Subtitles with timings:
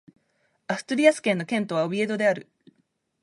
[0.67, 2.49] アストゥリアス県の県都はオビエドである